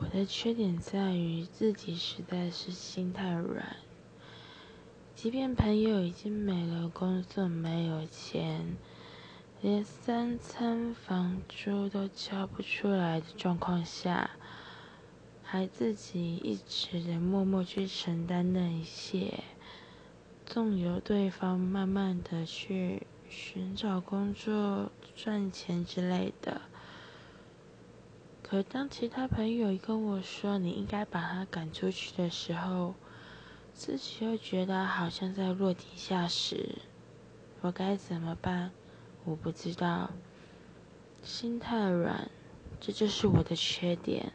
[0.00, 3.78] 我的缺点在于自己实在是心太软，
[5.16, 8.76] 即便朋友已经没了工作，没有钱，
[9.60, 14.30] 连三餐房租都交不出来的状况下，
[15.42, 19.42] 还自己一直的默默去承担那一切，
[20.46, 26.60] 纵由对方慢慢的去寻找工作、赚钱之类的。
[28.42, 32.94] 可当其他朋友跟我说你应该把他赶出去的时候，
[33.74, 36.76] 自己又觉得好像在落井下石，
[37.60, 38.70] 我该怎么办？
[39.24, 40.10] 我不知道。
[41.22, 42.30] 心太软，
[42.80, 44.32] 这就是我的缺点。